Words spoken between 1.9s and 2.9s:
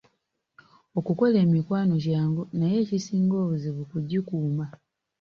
kyangu naye